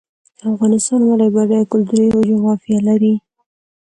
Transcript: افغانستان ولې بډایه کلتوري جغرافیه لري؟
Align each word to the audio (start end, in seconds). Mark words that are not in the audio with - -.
افغانستان 0.51 0.99
ولې 1.03 1.27
بډایه 1.35 1.69
کلتوري 1.71 2.07
جغرافیه 2.29 2.79
لري؟ 2.87 3.13